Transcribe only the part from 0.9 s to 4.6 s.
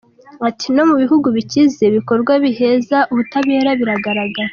bihugu bikize ibikorwa biheza ubutabera biragaragara.